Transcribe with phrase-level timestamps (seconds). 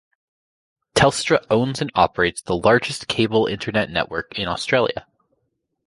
[0.95, 5.05] Telstra owns and operates the largest cable internet network in Australia.